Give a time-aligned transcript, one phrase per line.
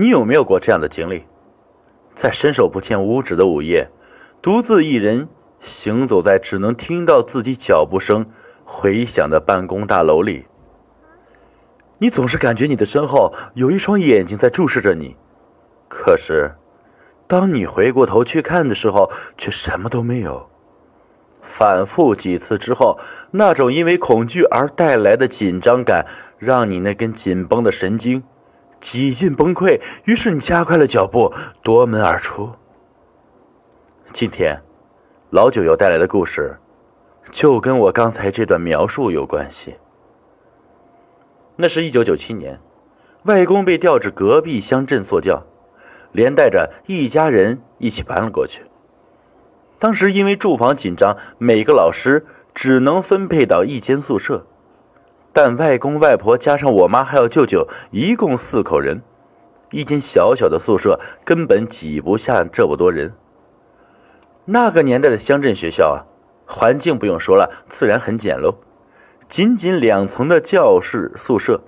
[0.00, 1.24] 你有没有过这样的经历？
[2.14, 3.90] 在伸手不见五指的午夜，
[4.40, 5.28] 独自一人
[5.58, 8.24] 行走在只能听到自己脚步声
[8.64, 10.46] 回响的办公大楼里，
[11.98, 15.16] 你总是感觉你的身后有一双眼睛在注视着你，
[15.88, 16.52] 可是，
[17.26, 20.48] 当你回过头去看的时候，却什么都没有。
[21.42, 23.00] 反复几次之后，
[23.32, 26.06] 那种因为恐惧而带来的紧张感，
[26.38, 28.22] 让你那根紧绷的神经
[28.80, 29.80] 几近崩溃。
[30.04, 32.50] 于是你加快了脚步，夺门而出。
[34.12, 34.62] 今天，
[35.30, 36.58] 老九要带来的故事，
[37.30, 39.76] 就跟我刚才这段描述有关系。
[41.56, 42.60] 那是一九九七年，
[43.24, 45.44] 外公被调至隔壁乡镇做教，
[46.12, 48.62] 连带着一家人一起搬了过去。
[49.78, 52.24] 当时因为住房紧张，每个老师
[52.54, 54.46] 只能分配到一间宿舍，
[55.32, 59.02] 但外公外婆加上我妈还有舅舅，一共四口人，
[59.70, 63.14] 一间小小的宿舍根本挤不下这么多人。
[64.46, 65.96] 那个年代的乡镇学校啊，
[66.46, 68.54] 环境不用说了，自然很简陋，
[69.28, 71.60] 仅仅两层的教室宿舍，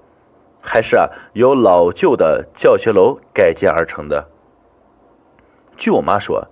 [0.63, 4.29] 还是啊由老旧的教学楼改建而成的。
[5.77, 6.49] 据我妈说。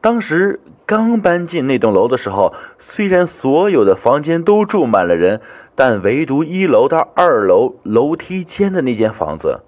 [0.00, 5.40] 当时刚搬进那栋楼的时候，虽然所有的房间都住满了人，
[5.74, 9.60] 但唯独一楼到二楼楼梯间的那间房子，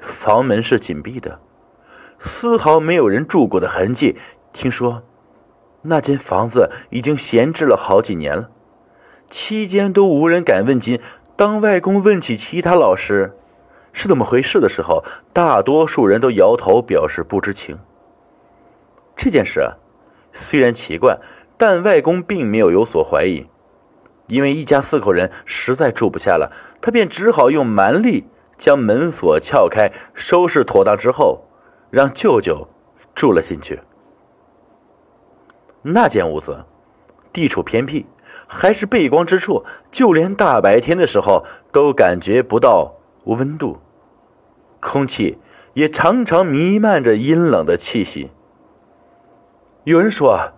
[0.00, 1.40] 房门是紧闭的，
[2.20, 4.16] 丝毫没有人住过的痕迹。
[4.52, 5.02] 听说
[5.82, 8.50] 那间房子已经闲置了好几年了，
[9.30, 11.00] 期间都无人敢问津。
[11.36, 13.36] 当外公问起其他老师
[13.92, 17.78] 是怎么回事的时候，大多数人都摇头表示不知情。
[19.22, 19.74] 这件事
[20.32, 21.18] 虽然奇怪，
[21.58, 23.46] 但外公并没有有所怀疑，
[24.28, 28.24] 因为一家四口人实在住不下了，他便只好用蛮力
[28.56, 31.44] 将门锁撬开，收拾妥当之后，
[31.90, 32.66] 让舅舅
[33.14, 33.80] 住了进去。
[35.82, 36.64] 那间屋子
[37.30, 38.06] 地处偏僻，
[38.46, 42.94] 还是背光之处，就连大白天的时候都感觉不到
[43.24, 43.80] 温度，
[44.80, 45.36] 空气
[45.74, 48.30] 也常常弥漫着阴冷的气息。
[49.84, 50.52] 有人说啊，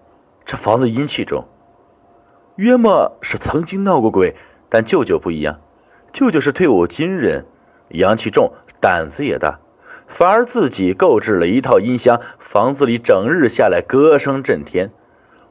[0.45, 1.47] 这房子阴气重，
[2.57, 4.35] 约莫是曾经闹过鬼。
[4.69, 5.61] 但舅舅不一样，
[6.13, 7.47] 舅舅是退伍军人，
[7.91, 9.61] 阳气重，胆子也大，
[10.09, 14.91] 反而自己购置了一套音箱，房子里整日下来歌声震天，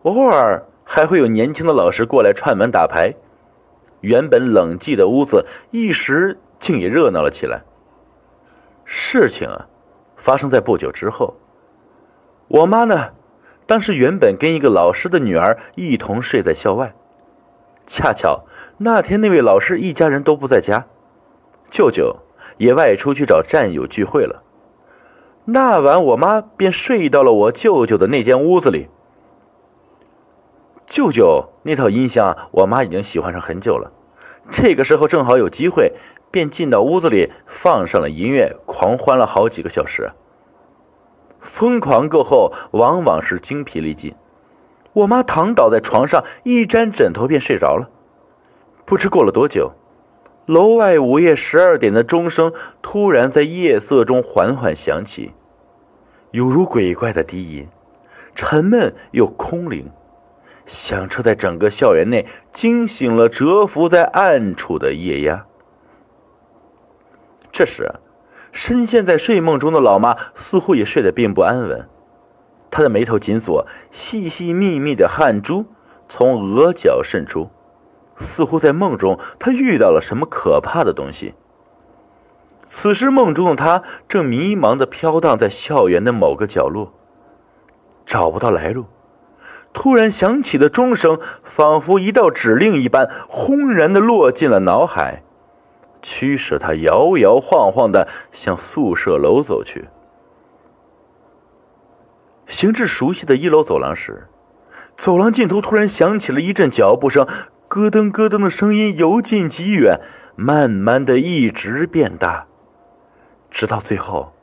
[0.01, 3.13] 偶尔还会有年轻的老师过来串门打牌。
[4.01, 7.63] 原本冷寂的屋子，一时竟也热闹了起来。
[8.83, 9.67] 事情啊，
[10.17, 11.35] 发生在不久之后，
[12.49, 13.11] 我妈呢？
[13.65, 16.93] 当时原本跟一个老师的女儿一同睡在校外，
[17.87, 18.45] 恰巧
[18.77, 20.87] 那天那位老师一家人都不在家，
[21.69, 22.17] 舅舅
[22.57, 24.43] 也外出去找战友聚会了。
[25.45, 28.87] 那晚我妈便睡到了我舅舅的那间屋子里。
[30.85, 33.91] 舅舅那套音箱，我妈已经喜欢上很久了，
[34.51, 35.93] 这个时候正好有机会，
[36.29, 40.11] 便进到屋子里放上了音乐，狂欢了好几个小时。
[41.41, 44.15] 疯狂过后，往往是精疲力尽。
[44.93, 47.89] 我妈躺倒在床上，一沾枕头便睡着了。
[48.85, 49.71] 不知过了多久，
[50.45, 55.31] 楼外午夜十二点的钟声突然在夜色中缓缓响起，
[56.31, 57.67] 犹如鬼怪的低吟，
[58.35, 59.89] 沉闷又空灵，
[60.65, 65.45] 响彻在整个校园内，惊醒了蛰伏在暗处的夜鸦。
[67.51, 67.91] 这时。
[68.51, 71.87] 深陷在睡梦中的老妈似乎也睡得并不安稳，
[72.69, 75.65] 她的眉头紧锁，细细密密的汗珠
[76.09, 77.49] 从额角渗出，
[78.15, 81.33] 似乎在梦中她遇到了什么可怕的东西。
[82.65, 86.93] 此时梦中的她正迷茫的飘荡在校园的某个角落，
[88.05, 88.85] 找不到来路。
[89.73, 95.23] 突然响起的钟声，仿佛一道指令一般，轰然的落进了脑海。
[96.01, 99.85] 驱使他摇摇晃晃的向宿舍楼走去。
[102.47, 104.27] 行至熟悉的一楼走廊时，
[104.97, 107.25] 走廊尽头突然响起了一阵脚步声，
[107.69, 110.01] 咯噔咯噔的声音由近及远，
[110.35, 112.47] 慢慢的一直变大，
[113.49, 114.33] 直到最后，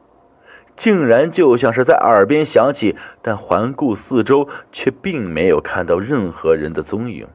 [0.75, 7.29] 竟然就像是在耳边响起，但环顾四周却并没有看到任何人的踪影。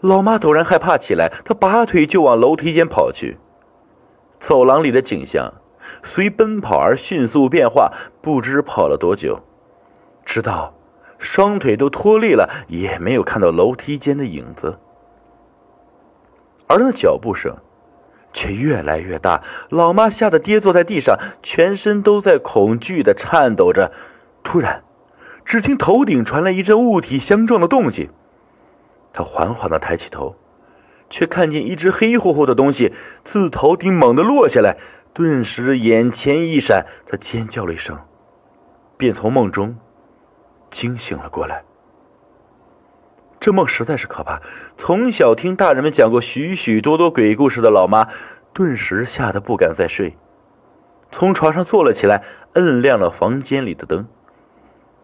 [0.00, 3.38] 老妈陡然害怕起来，她拔腿就往楼梯间跑去。
[4.38, 5.52] 走廊里的景象
[6.02, 7.92] 随奔跑而迅速变化，
[8.22, 9.40] 不知跑了多久，
[10.24, 10.74] 直到
[11.18, 14.78] 双腿都脱力了，也没有看到楼梯间的影子。
[16.66, 17.58] 而那脚步声，
[18.32, 19.42] 却越来越大。
[19.68, 23.92] 老妈吓得跌坐在地上，全身都在恐惧的颤抖着。
[24.42, 24.84] 突然，
[25.44, 28.08] 只听头顶传来一阵物体相撞的动静。
[29.12, 30.36] 他缓缓的抬起头，
[31.08, 32.92] 却看见一只黑乎乎的东西
[33.24, 34.76] 自头顶猛地落下来，
[35.12, 37.98] 顿时眼前一闪，他尖叫了一声，
[38.96, 39.76] 便从梦中
[40.70, 41.64] 惊醒了过来。
[43.40, 44.42] 这梦实在是可怕。
[44.76, 48.06] 从小听大人们讲过许许多多鬼故事的老妈，
[48.52, 50.16] 顿时吓得不敢再睡，
[51.10, 52.22] 从床上坐了起来，
[52.52, 54.06] 摁亮了房间里的灯。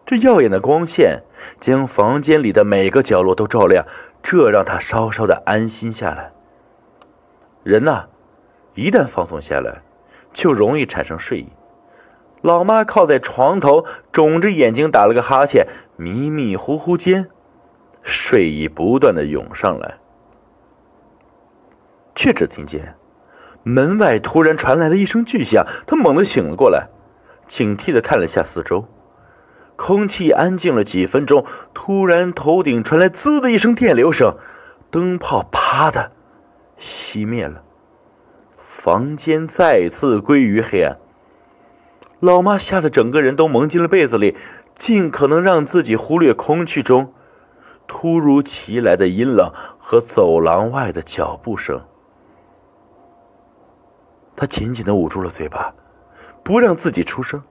[0.07, 1.23] 这耀眼的光线
[1.59, 3.85] 将房间里的每个角落都照亮，
[4.23, 6.31] 这让她稍稍的安心下来。
[7.61, 8.05] 人呐，
[8.73, 9.81] 一旦放松下来，
[10.31, 11.49] 就容易产生睡意。
[12.41, 15.67] 老妈靠在床头，肿着眼睛打了个哈欠，
[15.97, 17.29] 迷迷糊糊间。
[18.01, 19.97] 睡意不断的涌上来，
[22.15, 22.95] 却只听见
[23.63, 25.65] 门外突然传来了一声巨响。
[25.85, 26.87] 他猛地醒了过来，
[27.45, 28.85] 警惕的看了下四周，
[29.77, 31.45] 空气安静了几分钟。
[31.73, 34.35] 突然，头顶传来“滋”的一声电流声，
[34.91, 36.11] 灯泡啪的
[36.77, 37.63] 熄灭了，
[38.57, 40.97] 房间再次归于黑暗。
[42.19, 44.35] 老妈吓得整个人都蒙进了被子里，
[44.75, 47.13] 尽可能让自己忽略空气中。
[47.85, 51.81] 突如其来的阴冷和走廊外的脚步声，
[54.35, 55.73] 他紧紧的捂住了嘴巴，
[56.43, 57.41] 不让自己出声。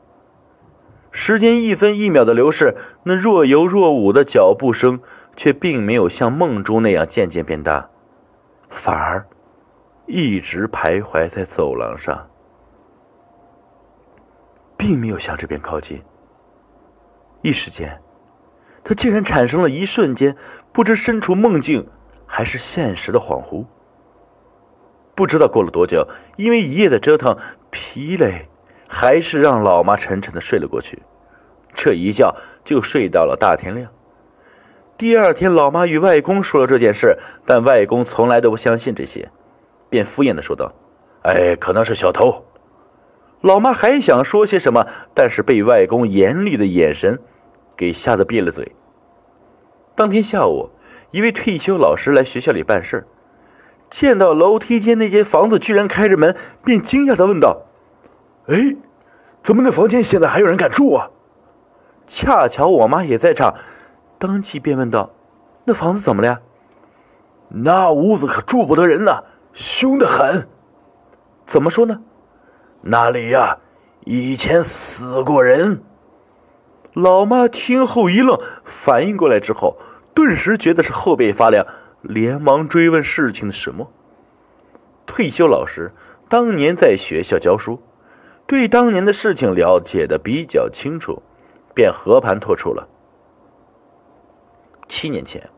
[1.18, 5.00] 时间一分一秒的流逝，那若有若无的脚步声
[5.34, 7.88] 却并没有像梦中那样渐渐变大，
[8.68, 9.26] 反而
[10.04, 12.28] 一直徘徊在走廊上，
[14.76, 16.02] 并没有向这边靠近。
[17.40, 17.98] 一时间。
[18.84, 20.36] 他竟然产生了一瞬间
[20.70, 21.88] 不知身处梦境
[22.26, 23.64] 还是现实的恍惚。
[25.14, 27.38] 不知道过了多久，因为一夜的折腾，
[27.70, 28.48] 疲累
[28.88, 31.02] 还是让老妈沉沉的睡了过去。
[31.74, 32.34] 这一觉
[32.64, 33.90] 就睡到了大天亮。
[34.96, 39.30] 第二天，老妈与外公说了这件事，但外公从来都不相信这些，
[39.90, 40.72] 便敷衍的说道
[41.22, 42.44] ：“哎，可能是小偷。”
[43.42, 47.20] 老妈还想说些什么，但是被外公严厉的眼神。
[47.76, 48.74] 给吓得闭了嘴。
[49.94, 50.70] 当天下午，
[51.10, 53.06] 一位退休老师来学校里办事
[53.90, 56.34] 见到楼梯间那间房子居然开着门，
[56.64, 57.64] 便惊讶的问道
[58.48, 58.76] ：“哎，
[59.42, 61.10] 怎么那房间现在还有人敢住啊？”
[62.06, 63.56] 恰巧我妈也在场，
[64.18, 65.10] 当即便问道
[65.64, 66.40] ：“那房子怎么了呀
[67.48, 70.48] ？”“那屋子可住不得人呐，凶得很。
[71.44, 72.00] ”“怎么说呢
[72.82, 73.58] ？”“那里呀，
[74.04, 75.82] 以前死过人。”
[76.94, 79.76] 老妈听后一愣，反应过来之后，
[80.14, 81.66] 顿时觉得是后背发凉，
[82.02, 83.92] 连忙追问事情的始末。
[85.04, 85.92] 退休老师
[86.28, 87.82] 当年在学校教书，
[88.46, 91.22] 对当年的事情了解的比较清楚，
[91.74, 92.88] 便和盘托出了。
[94.88, 95.50] 七年前，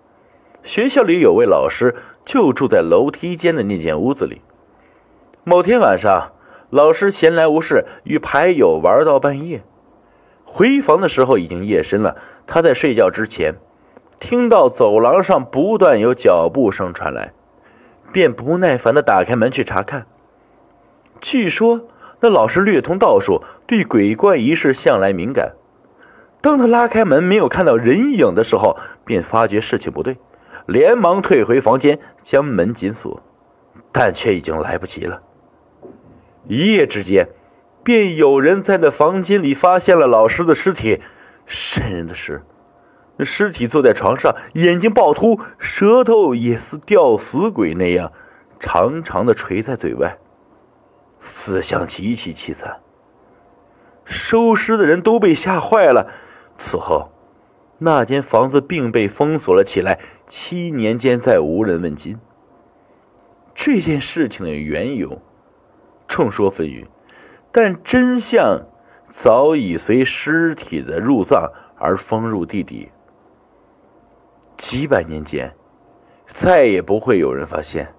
[0.62, 1.94] 学校里有位老师
[2.24, 4.40] 就住在楼梯间的那间屋子里。
[5.44, 6.32] 某天晚上，
[6.70, 9.62] 老师闲来无事，与牌友玩到半夜。
[10.44, 13.56] 回房的时候已经夜深了，他在睡觉之前，
[14.18, 17.34] 听到走廊上不断有脚步声传来，
[18.10, 20.06] 便不耐烦的打开门去查看。
[21.20, 21.82] 据说
[22.20, 25.54] 那老师略通道术，对鬼怪一事向来敏感。
[26.40, 30.18] 当他拉开门没有看到人影的时候，便发觉事情不对，
[30.66, 33.22] 连忙退回房间将门紧锁，
[33.92, 35.22] 但却已经来不及了。
[36.46, 37.28] 一夜之间。
[37.84, 41.00] 便有人在那房间里发现了老师的尸体。
[41.46, 42.42] 瘆人的是，
[43.16, 48.12] 那尸体坐在床上，眼睛暴突，舌头也似吊死鬼那样
[48.60, 50.18] 长长的垂在嘴外，
[51.18, 52.80] 死相极其凄惨。
[54.04, 56.10] 收尸的人都被吓坏了。
[56.56, 57.10] 此后，
[57.78, 62.18] 那间房子并被封锁了起来，七年间再无人问津。
[63.54, 65.20] 这件事情的缘由，
[66.06, 66.86] 众说纷纭。
[67.50, 68.66] 但真相
[69.04, 72.90] 早已随尸体的入葬而封入地底，
[74.56, 75.54] 几百年间
[76.26, 77.94] 再也不会有人发现。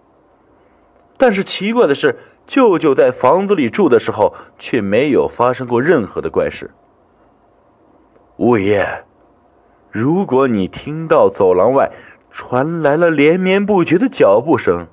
[1.18, 2.18] 但是奇怪的是，
[2.50, 6.72] 舅舅在房子里住的时候，却没有发生过任何的怪事。
[8.38, 9.06] 物业，
[9.92, 11.92] 如果你听到走廊外
[12.32, 14.88] 传来了连绵不绝的脚步声，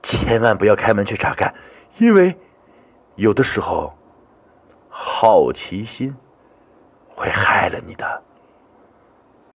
[0.00, 1.52] 千万不要开门去查看，
[1.98, 2.38] 因为。
[3.16, 3.92] 有的时候，
[4.88, 6.16] 好奇心
[7.08, 8.22] 会害了你的。